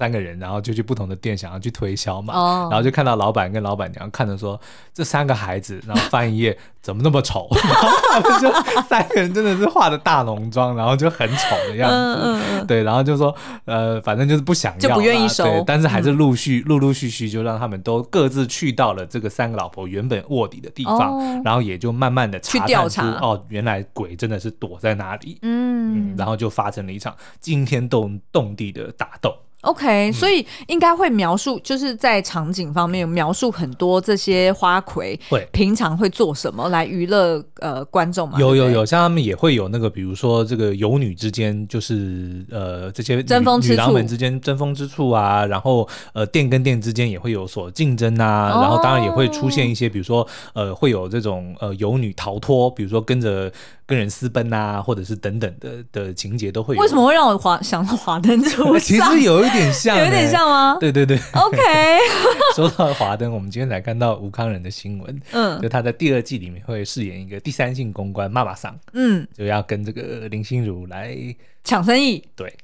[0.00, 2.72] 三个人，然后就去不同的店想要去推销嘛，oh.
[2.72, 4.58] 然后就看到老板跟老板娘看着说
[4.94, 13.36] 这三个孩子，然后翻一页怎么那么丑， 然后他们就三个人真的是画的大浓妆，然后就很丑的样子，对，然后就说
[13.66, 21.46] 呃反正就是不想要，就不愿意收，对，但是还是陆续陆陆续续就让他们都各自去到了这个三个老婆原本卧底的地方，oh.
[21.46, 29.36] 然后也就慢慢的查探出哦，原来鬼真的是躲在哪里，嗯，嗯，然后就发生了一场惊天动动地的打斗。
[29.62, 38.38] OK，所以应该会描述，就是在场景方面描述很多这些花魁会平常会做什么来娱乐呃观众嘛？
[38.38, 53.52] 有有有，像他们也会有那个，比如说这个游女之间，就是呃这些争风吃醋，们之间争风吃醋啊，然后呃店跟店之间也会有所竞争啊，然后当然也会出现一些，比如说呃会有这种呃游女逃脱，比如说跟着。
[53.90, 56.80] 跟人私奔啊，或者是等等的的情节都会有。
[56.80, 58.78] 为什么会让我华想到华灯初上？
[58.78, 60.76] 其实有一点像，有一点像 吗？
[60.78, 61.18] 对对对。
[61.34, 61.98] OK。
[62.54, 71.16] 说到华灯，我们今天才看到吴康仁的新闻，嗯，就他在第二季里面会饰演一个第三性公关妈妈桑，嗯，就要跟这个林心如来
[71.64, 72.54] 抢生意，对，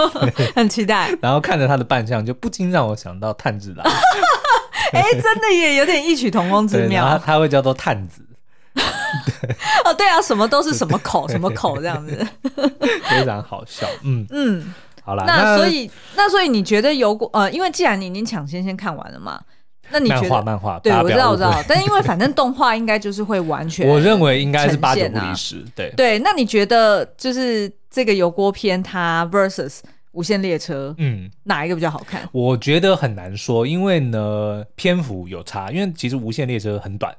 [0.54, 1.10] 很期待。
[1.22, 3.86] 然后看着他的扮相，就不禁让我想到炭治郎。
[4.92, 7.08] 哎，真的也有点异曲同工之妙。
[7.08, 8.23] 他他会叫做探子。
[8.74, 12.26] 对 哦，对啊，什么都是什么口什么口这样子，
[13.08, 13.86] 非常好笑。
[14.02, 19.40] 嗯 嗯，好啦，那所以那所以你觉得有呃，因为既然你已经抢先先看完了嘛，
[19.90, 25.64] 那你觉得漫画漫画对，我知道我知道，但因为反正动画应该就是会完全，我认为应该是八九不离十。
[25.76, 29.80] 对对，那你觉得就是这个油锅片它 versus
[30.12, 32.28] 无限列车，嗯，哪一个比较好看？
[32.32, 37.14] 我觉得很难说，因为呢篇幅有差，因为其实无限列车很短。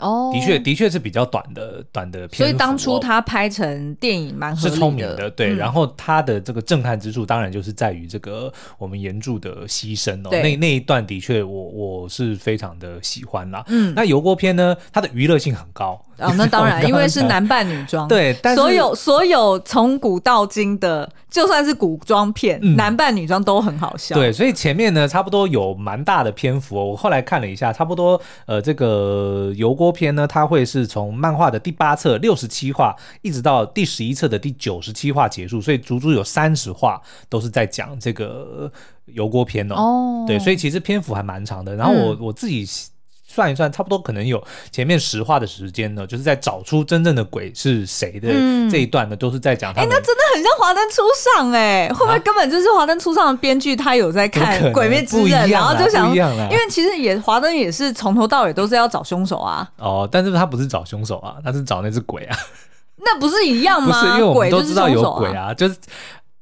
[0.00, 5.54] 哦，的确，的确是比较短的短的片，所以当初他拍成电影蛮是聪明的，对。
[5.54, 10.30] 嗯、然后他的这个震撼之处，当然就是在于这个我们原著的牺牲哦。
[10.30, 13.64] 那那一段的确，我我是非常的喜欢啦。
[13.68, 16.04] 嗯，那油锅片呢，它的娱乐性很高。
[16.18, 18.06] 哦，那当然， 因为是男扮女装。
[18.06, 24.14] 对，所有所有从古到今的，就算是古装片，嗯、男扮女装都很好笑。
[24.14, 26.84] 对，所以前面呢，差不多有蛮大的篇幅哦。
[26.84, 38.70] 我后来看了一下，差不多呃，这个油锅篇呢，它会是从漫画的第八册六十七话，一直到第十一册的第九十七话结束，所以足足有三十话都是在讲这个
[39.06, 39.74] 油锅篇哦。
[39.74, 41.74] 哦，对，所以其实篇幅还蛮长的。
[41.74, 42.66] 然后我、嗯、我自己。
[43.34, 48.28] 算一算，差不多可能有前面十话的时间呢，就是在找出真正的鬼是谁的
[48.70, 49.80] 这一段呢，嗯、都是在讲他。
[49.80, 51.02] 哎，那真的很像《华灯初
[51.36, 56.22] 上》哎，会不会根本就是《华灯初上》的编剧他有在看《鬼灭之刃》，然后就想，因
[56.56, 59.68] 为其实也华灯也是从头到尾都是要找凶手啊。
[59.78, 62.38] 哦，但是他不是找凶手啊，他是找那只鬼啊。
[62.98, 64.00] 那不是一样吗？
[64.00, 65.74] 不是，因为我们都知道有鬼啊，就是。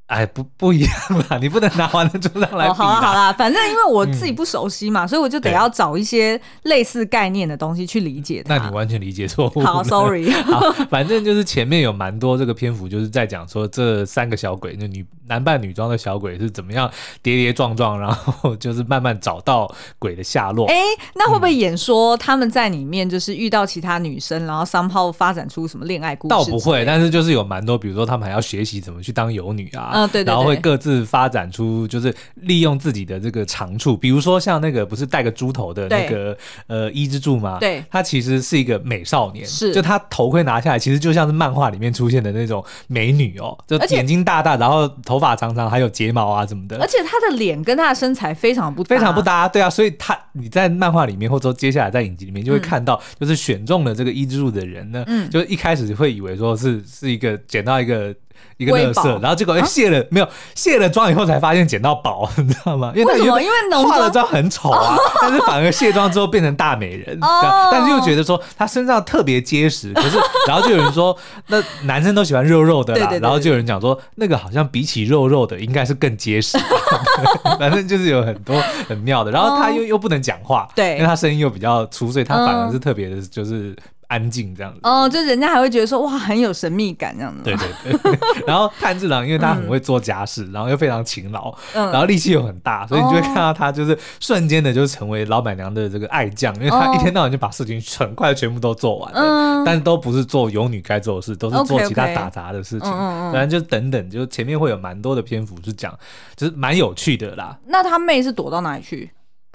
[0.07, 0.91] 哎，不不一样
[1.29, 2.71] 啦，你不能拿华灯初上来比。
[2.71, 2.73] 哦。
[2.73, 8.57] 好啦好啦，反正因为我自己不熟悉嘛，嗯、所以我就得要找一些类似概念的东西去理解它。
[8.57, 9.61] 那你完全理解错误。
[9.61, 10.29] 好，sorry。
[10.31, 16.91] 好，反正就是前面有蛮多这个篇幅，就是在讲说这三个小鬼，就女男扮女装的小鬼是怎么样
[17.23, 20.67] 跌跌撞撞，然后就是慢慢找到鬼的下落。
[20.67, 20.75] 哎，
[21.15, 26.29] 那会不会演说他们在里面就是遇到其他女生，然后 somehow 发展出什么恋爱故事？
[26.29, 29.91] 倒不会，但是就是有蛮多，比如说他们还要学习怎么去当游女啊。
[30.07, 36.35] 对对对，然后会各自发展出，就是利用自己的这个长处，比如说像那个不是戴个猪头的那个
[36.67, 37.57] 呃伊之助吗？
[37.59, 58.13] 对，他其实是一个美少年，是，就他头盔拿下来，其实就像是漫画里面出现的那种美女哦，就眼睛大大，然后头发长长，还有睫毛啊什么的，而且他的脸跟他的身材非常不非常不搭，对啊，所以他你在漫画里面或者说接下来在影集里面就会看到，就是选中了这个伊之助的人呢，嗯，就一开始会以为说是是一个捡到一个。
[58.57, 62.91] 一个乐色，然后结果哎卸了没有卸了妆以后才发现捡到宝， 你知道吗？
[62.95, 63.41] 因为为什么？
[63.41, 67.17] 因为化了妆很丑啊，但是反而卸妆之后变成大美人，
[67.71, 70.17] 但是又觉得说她身上特别结实，可是
[70.47, 71.17] 然后就有人说
[71.47, 76.57] 那男生都喜欢肉肉的啦，然后就有人讲说那个好像比起肉肉的应该是更结实，
[77.59, 83.75] 反正就是有很多很妙的，然后他又又不能讲话，对，因为他声音又比较粗，所以他反而是特别的就是。
[84.13, 87.41] 安静这样子哦，就人家还会觉得说哇很有神秘感这样子。
[87.43, 102.91] 对对对， 然后炭治郎因为他很会做家事，嗯、然后又非常勤劳，嗯、然后力气又很大，所以你就会看到他就是瞬间的就成为老板娘的这个爱将，因为他一天到晚就把事情很快全部都做完了，嗯、但是都不是做有女该做的事，都是做其他打杂的事情，
[103.31, 105.97] 反正就等等，就前面会有蛮多的篇幅是讲，
[106.35, 107.57] 就是蛮有趣的啦。
[107.65, 109.09] 那他妹是躲到哪里去？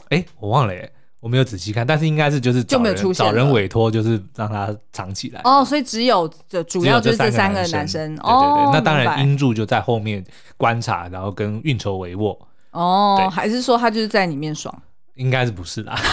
[0.09, 0.91] 哎，我忘了耶。
[1.21, 5.41] 我没有仔细看，但是应该是就是就没有出现找人委托，就是让他藏起来。
[5.43, 8.15] 哦，所以只有这主要就是这三个男生。
[8.15, 10.25] 对对对，那当然英柱就在后面
[10.57, 12.39] 观察，然后跟运筹帷幄。
[12.71, 14.73] 哦，还是说他就是在里面爽？
[15.19, 15.95] 应该是不是啦？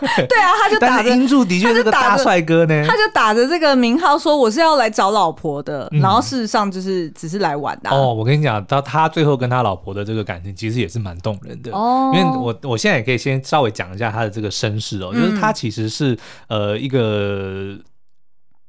[0.00, 7.94] 对啊，他就 打着英柱的确是个大帅哥呢，他就打着这个名号说我是要来找老婆的，嗯、然后事实上就是只是来玩的、啊。
[7.94, 11.70] 哦，我跟你讲，到他最后跟他老婆的这个感情，其实也是蛮动人的。
[11.72, 17.76] 哦，因为我我现在也可以先稍微讲一下他的这个身世哦，嗯、就是他其实是呃一个。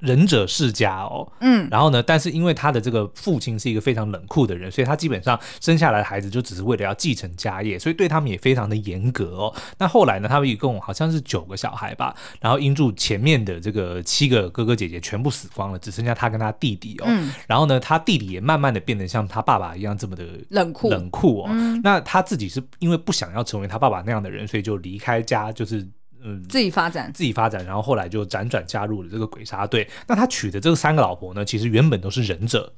[0.04, 9.56] 忍者世家哦，嗯，然后呢，但是因为他的这个父亲是一个非常冷酷的人，所以他基本上生下来的孩子就只是为了要继承家业，所以对他们也非常的严格哦。
[9.78, 17.06] 那后来呢，他们一共好像是九个小孩吧，然后英柱前面的这个七个哥哥姐姐全部死光了，只剩下他跟他弟弟哦。
[17.08, 21.48] 嗯，然后呢，他弟弟也慢慢的变得像他爸爸一样这么的冷酷冷酷哦。
[21.50, 25.88] 嗯，那他自己是因为不想要成为他爸爸那样的人，所以就离开家，就是。
[26.24, 29.88] 嗯，自己发展，自己发展，然后后来就辗转加入了这个鬼杀队。
[30.08, 32.74] 那他娶的这个三个老婆呢，其实原本都是忍者。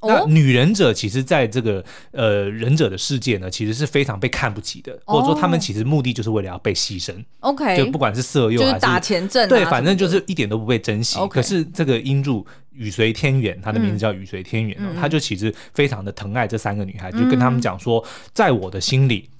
[0.00, 7.14] 哦、那女忍者其实在这个呃忍者的世界呢，其实是非常被看不起的，哦、或者说他们其实目的就是为了要被牺牲。
[7.40, 11.18] OK，就不管是色诱还是打前阵、啊，对，反正就是一点都不被珍惜。
[11.28, 19.30] 可是这个英柱雨随天元，他的名字叫雨随天元，嗯、他就其实非常的疼爱这三个女孩，嗯、就跟他们讲说，在我的心里。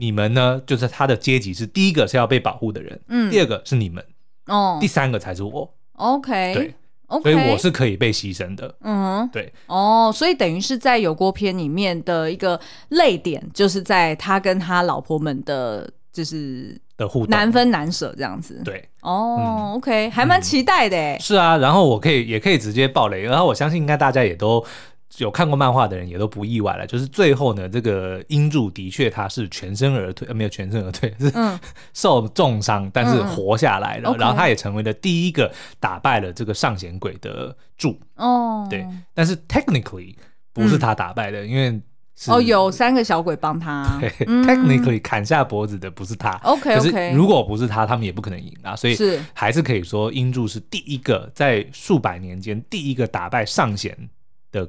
[0.00, 0.60] 你们呢？
[0.66, 4.02] 就是他的阶级是第一个是要被保护的人，嗯，第二个是你们，
[4.46, 6.74] 哦，第三个才是我，OK，对
[7.08, 12.58] ，OK，所以我是可以被牺牲的，嗯，对，哦，所以等于是在有锅篇里面的一个
[12.88, 24.64] 泪点，就是在他跟他老婆们的，就是的互动，难分难舍这样子，对，哦，OK，还蛮期待的，哎，是啊，然后我可以也可以直接爆雷，然后我相信应该大家也都。
[25.18, 31.32] 有看过漫画的人也都不意外了，就是最后呢，这个英柱的确他是全身而退，呃，没有全身而退，是
[31.92, 37.98] 受重伤，嗯、但是活下来了，嗯、然后他也成为了第一个打败了这个上弦鬼的柱。
[38.16, 40.14] 哦，对，但是 technically
[40.52, 41.80] 不是他打败的，嗯、因为。
[42.28, 43.82] 哦，有三个小鬼帮他。
[43.98, 44.10] 对
[44.44, 46.32] ，technically 砍下脖子的不是他。
[46.44, 47.12] OK OK。
[47.14, 48.76] 如果不是他，他们也不可能赢啊。
[48.76, 53.96] 所以是还是可以说，英柱是第一个在数百年间第一个打败上弦
[54.52, 54.68] 的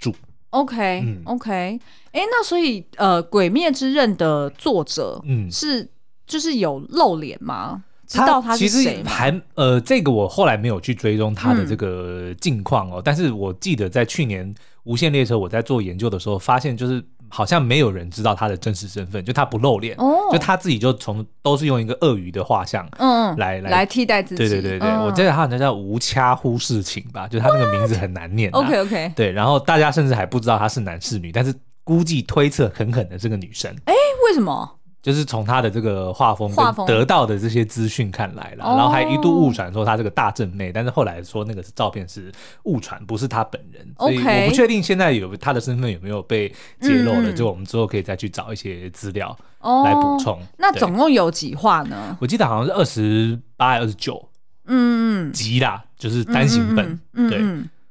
[0.00, 0.12] 柱。
[0.50, 1.80] OK、嗯、OK。
[2.10, 5.88] 哎，那所以呃，《鬼灭之刃》的作者嗯是
[6.26, 7.84] 就是有露脸吗？
[8.08, 9.00] 知道他是谁？
[9.04, 12.94] 还呃，这个我后来没有去追踪他的这个近况哦。
[12.96, 24.36] 嗯、但是我记得在去年《无限列车》我在做研究的时候，发现就是好像没有人知道他的真实身份，就他不露脸，哦、就他自己就从都是用一个鳄鱼的画像，嗯，来来来替代自己。
[24.36, 28.58] 对对对对，嗯、我记得他好像叫吴掐忽事情吧，就他那个名字很难念、 啊。
[28.58, 29.12] OK OK。
[29.14, 33.74] 对，然后大家甚至还不知道他是男是女，但是估计推测很狠的是个女生。
[33.84, 33.94] 哎，
[34.26, 34.76] 为什么？
[35.02, 36.52] 就是从他的这个画风
[36.86, 42.30] 得到的这些资讯看来了，然后还一度误传说他这个大正妹，但是后来说那个是照片是
[42.64, 50.38] 误传，不是他本人，所以我不确定现在有他的身份有没有被揭露了，就我们之后可以再去找一些资料来补充。
[50.58, 52.16] 那总共有几画呢？
[52.20, 54.28] 我记得好像是二十八、二十九，
[54.66, 57.40] 嗯，集啦，就是单行本，对。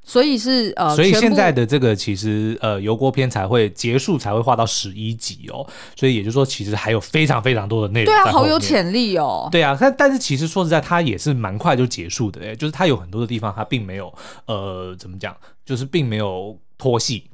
[0.10, 5.64] 所以是呃，所以现在的这个其实呃油锅篇才会结束，才会画到十一集哦。
[5.96, 8.12] 所以也就是说，其实还有非常非常多的内容。
[8.12, 9.48] 对啊，好有潜力哦。
[9.52, 14.12] 对啊，但但是其实说实在，它也是蛮快就结束的哎，就是它有很多的地方，它并没有
[14.48, 17.29] 呃怎么讲，就是并没有拖戏。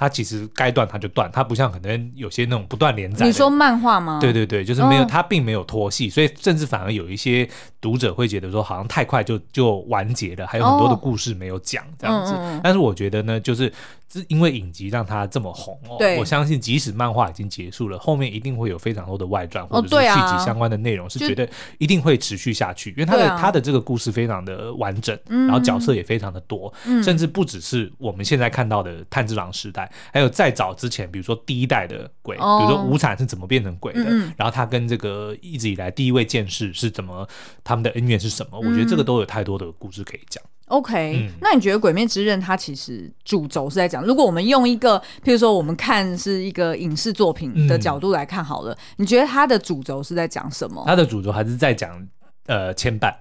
[0.00, 3.26] 它其实该断它就断，它不像可能有些那种不断连载。
[3.26, 4.18] 你说漫画吗？
[4.18, 7.46] 对对对，就是没有，它并没有拖戏，所以甚至反而有一些
[7.82, 12.34] 读者会觉得说，好像太快就就完结了，还有很多的故事没有讲这样子。
[12.64, 13.70] 但是我觉得呢，就是。
[14.12, 16.18] 是因为影集让它这么红哦，对。
[16.18, 34.02] 我相信即使漫画已经结束了，后面一定会有非常多的外传或者是续集相关的内容，是绝对一定会持续下去，因为他的他的这个故事非常的完整，然后角色也非常的多，甚至不只是我们现在看到的炭治郎时代，还有再早之前，比如说第一代的鬼，比如说无惨是怎么变成鬼的，
[34.36, 37.26] 然后他跟这个一直以来第一位剑士是怎么，
[37.62, 38.58] 他们的恩怨是什么？
[38.58, 40.42] 我觉得这个都有太多的故事可以讲。
[40.70, 50.82] OK，、嗯、那你觉得《鬼灭之刃》它其实主轴是在讲，如果我们用一个，譬如说我们看是一个影视作品的角度来看好了，嗯、你觉得它的主轴是在讲什么？
[50.86, 52.06] 它的主轴还是在讲
[52.46, 53.12] 呃牵绊。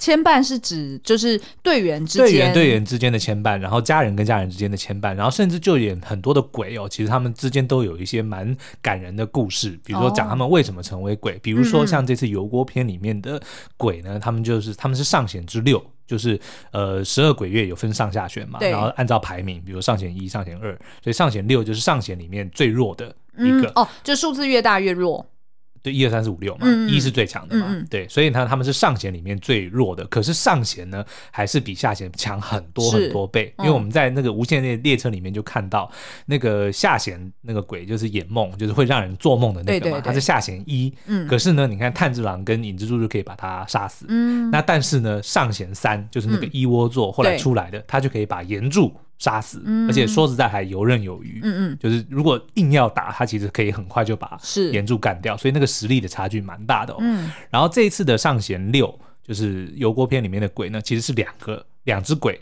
[0.00, 2.26] 牵绊是指就是队员之间。
[2.26, 13.40] 队员队员之间的牵绊，然后家人跟家人之间的牵绊，然后甚至就演很多的鬼哦，其实他们之间都有一些蛮感人的故事，比如说讲他们为什么成为鬼，哦、比如说像这次油锅篇里面的
[13.76, 16.38] 鬼呢，嗯、他们就是他们是上弦之六，就是
[16.72, 20.70] 呃十二鬼月有分上下弦嘛，然后按照排名，比如上弦一、上弦二，
[21.02, 22.90] 所以上弦六就是上弦里面最弱。
[22.90, 25.24] 的一个、嗯、哦，就数字越大越弱。
[25.82, 35.90] 对，一二三四五六嘛，一、嗯、是最强的嘛，嗯、对，所以呢他们是上弦里面最弱的，可是上弦呢还是比下弦强很多很多倍，嗯、因为我们在那个无限列列车里面就看到
[36.26, 48.92] 那个下弦那个鬼就是魇梦，就是会让人做梦的那个嘛，他是下弦一，嗯、可是呢，你看炭治郎跟影之助就可以把他杀死，嗯、那但是呢，上弦三就是那个一窝座后来出来的，他就可以把炎柱。
[49.20, 51.38] 杀死，而且说实在还游刃有余。
[51.44, 54.36] 嗯嗯，就是如果硬要打他，其实可以很快就把
[54.72, 56.96] 炎柱干掉，所以那个实力的差距蛮大的哦。
[57.00, 62.40] 嗯，然后这一次的上弦六，就是油锅篇里面的鬼呢，其实是两个两只鬼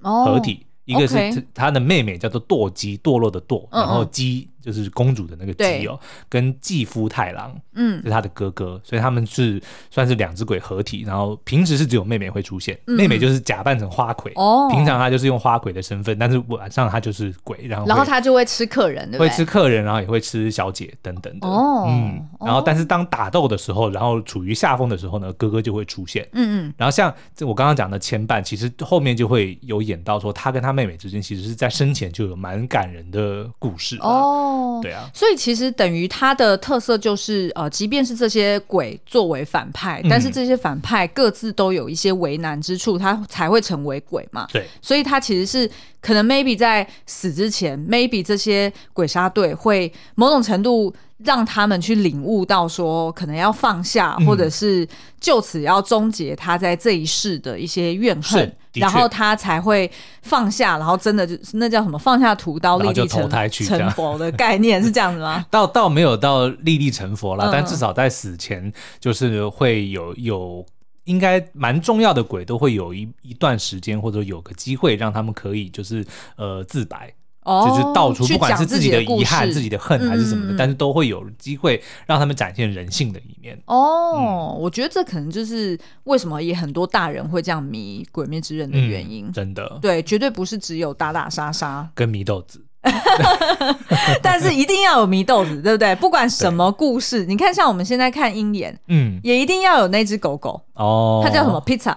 [0.00, 4.48] 合体，一个是他的妹妹叫做堕姬，堕落的堕，然后姬。
[4.60, 11.02] 就是公主的那个基友，跟继夫太郎，嗯，是他的哥哥，所以他们是算是两只鬼合体。
[11.06, 34.48] 然后平时是只有妹妹会出现，妹妹就是假扮成花魁哦，平常她就是用花魁的身份，但是晚上她就是鬼，然后然后她就会吃客人，会吃客人，然后也会吃小姐等等的哦，嗯，然后但是当打斗的时候，然后处于下风的时候呢，哥哥就会出现，嗯嗯，然后像我刚刚讲的牵绊，其实后面就会有演到说他跟他妹妹之间其实是在生前就有蛮感人的故事哦。
[34.50, 44.46] 哦，对啊，所以其实等于它的特色就是，呃，即便是这些鬼作为反派，嗯、但是这些反派各自都有一些为难之处，他才会成为鬼嘛。
[44.52, 50.94] 对，所以他其实是可能 maybe 在死之前，maybe 这些鬼杀队会某种程度。
[51.22, 54.88] 让他们去领悟到说，可能要放下，或者是
[55.20, 59.90] 就此要终结他在这一世的一些怨恨，然后他才会
[60.22, 65.44] 放下，然后真的就是那叫什么放下屠刀，立地成成佛的概念是这样子吗？
[65.52, 70.64] 倒倒没有到立地成佛了，嗯、但至少在死前就是会有有
[71.04, 77.12] 应该蛮重要的鬼都会有一一段时间或者有个机会让他们可以就是呃自白。
[77.42, 83.60] 就是到处，不管是自己的遗憾、自己的恨还是什么的，但是都会有机会让他们展现人性的一面。
[83.64, 89.32] 哦，我觉得这可能就是为什么也很多大人会这样迷《鬼灭之刃》的原因。
[89.32, 92.62] 真的，对，绝对不是只有打打杀杀跟迷豆子。
[94.22, 95.94] 但是一定要有迷豆子，对不对？
[95.96, 101.20] 不管什么故事，你看，像我们现在看鹰眼，嗯，也一定要有那只狗狗哦。
[101.22, 101.94] 它叫什么？Pizza，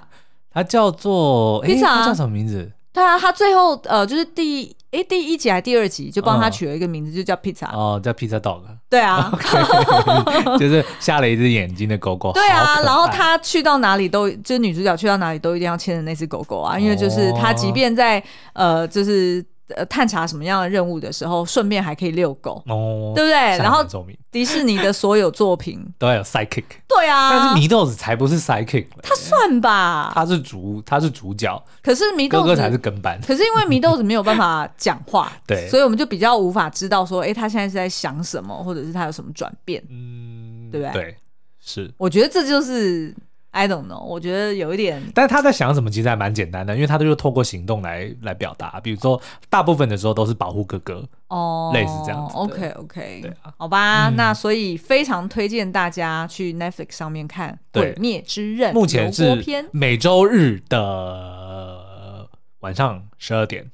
[0.54, 2.72] 它叫做 Pizza，它叫什么名字？
[2.92, 8.62] 对啊，它最后呃，就是第诶第一集还是第二集，就帮它取了一个名字，就叫 Pizza 哦，叫 Pizza Dog。
[8.90, 9.32] 对啊，
[10.60, 12.32] 就是瞎了一只眼睛的狗狗。
[12.34, 18.22] 对啊，然后它去到哪里都，就是女主角去到哪里都一定要牵着那只狗狗啊，因为就是它即便在
[18.54, 19.44] 呃，就是。
[19.70, 23.34] 呃，探查什么样的任务的时候，顺便还可以遛狗，哦，对不对？
[23.58, 23.84] 然后
[24.30, 25.82] 迪士尼的所有作品。
[25.98, 40.94] 都要有 sidekick，对啊，但是祢豆子才不是 sidekick，他算吧，他是主，他是主角，可是祢豆子哥哥才是跟班，可是因为祢豆子没有办法讲话， 对，所以我们就比较无法知道说，哎，他现在是在想什么，或者是他有什么转变，嗯，对不对？
[40.94, 41.18] 对，
[41.62, 43.16] 是，我觉得这就是。
[43.54, 48.80] I don't know，我觉得有一点，但是他在想什么，其实还蛮简单的，因为他都是透过行动来来表达。
[48.80, 52.36] 比如说，大部分的时候都是保护哥哥，哦，类似这样子。
[52.36, 59.40] OK OK，对啊，好吧，嗯、那所以非常推荐大家去 Netflix 上面看《鬼灭之刃》，目前是
[59.72, 62.28] 每周日的
[62.62, 63.70] 晚上十二点，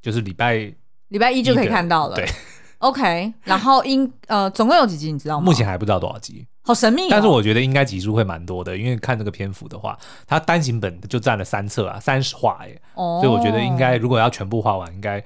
[0.00, 0.72] 就是礼拜
[1.08, 2.14] 礼拜一就可以看到了。
[2.14, 2.24] 对
[2.78, 5.44] ，OK，然后应呃，总共有几集你知道吗？
[5.44, 6.46] 目前还不知道多少集。
[6.66, 15.22] 好神秘、哦，但是我觉得应该集数会蛮多的，因为看这个篇幅的话，它单行本就占了三册啊，三十话耶，哦、所以我觉得应该如果要全部画完，应该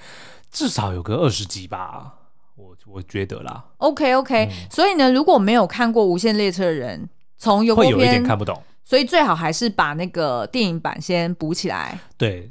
[0.51, 2.13] 至少有个二十集吧，
[2.57, 3.65] 我我觉得啦。
[3.77, 7.09] OK OK，、嗯、所以呢，如果没有看过《无限列车》的人，
[7.39, 11.99] 从有会有一点看不懂，所以最好还是把那个电影版先补起来。
[12.17, 12.51] 对。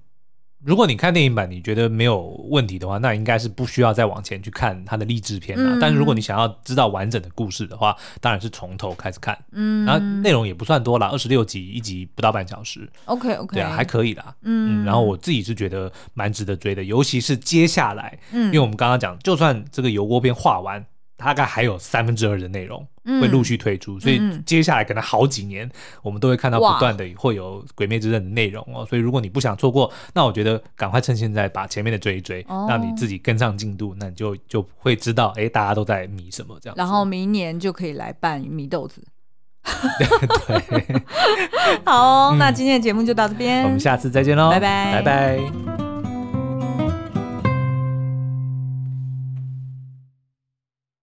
[0.64, 5.76] 如果你看电影版，你觉得没有问题的话，那应该是不需要再往前去看它的励志片了。
[5.76, 9.38] 嗯、但是如果你想要知道完整的故事的话，当然是从头开始看。
[9.51, 12.89] 嗯，然后内容也不算多啦，二十六集，一集不到半小时。
[13.05, 14.36] OK OK，对啊，还可以啦。
[14.41, 20.84] 嗯，嗯，然后我自己是觉得蛮值得追的，尤其是接下来，嗯，因为我们刚刚讲，就算这个油锅边画完。
[21.18, 22.88] 大概还有三分之二的内容
[23.20, 25.70] 会陆续推出，嗯、所以接下来可能好几年，
[26.03, 28.86] 我们都会看到不断的会有《鬼灭之刃》的内容哦。
[28.86, 36.76] 所以如果你不想错过，那我觉得赶快趁现在把前面的追一追，哦、让你自己跟上进度，那你就就会知道，哎，大家都在迷什么这样。
[36.78, 39.03] 然后明年就可以来办迷豆子。
[40.47, 41.01] 对，
[41.84, 45.87] 好、那今天的节目就到这边，我们下次再见喽，拜拜，拜拜。